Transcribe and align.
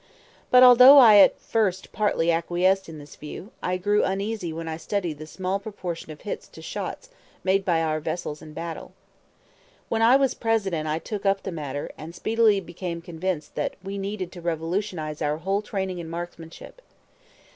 But 0.49 0.63
although 0.63 0.97
I 0.97 1.17
at 1.17 1.39
first 1.39 1.91
partly 1.91 2.31
acquiesced 2.31 2.89
in 2.89 2.97
this 2.97 3.15
view, 3.15 3.51
I 3.61 3.77
grew 3.77 4.03
uneasy 4.03 4.51
when 4.51 4.67
I 4.67 4.75
studied 4.77 5.19
the 5.19 5.27
small 5.27 5.59
proportion 5.59 6.11
of 6.11 6.21
hits 6.21 6.47
to 6.47 6.61
shots 6.63 7.09
made 7.43 7.63
by 7.63 7.83
our 7.83 7.99
vessels 7.99 8.41
in 8.41 8.51
battle. 8.53 8.93
When 9.89 10.01
I 10.01 10.15
was 10.15 10.33
President 10.33 10.87
I 10.87 10.97
took 10.97 11.23
up 11.23 11.43
the 11.43 11.51
matter, 11.51 11.91
and 11.99 12.15
speedily 12.15 12.59
became 12.59 12.99
convinced 13.03 13.53
that 13.53 13.75
we 13.83 13.99
needed 13.99 14.31
to 14.31 14.41
revolutionize 14.41 15.21
our 15.21 15.37
whole 15.37 15.61
training 15.61 15.99
in 15.99 16.09
marksmanship. 16.09 16.81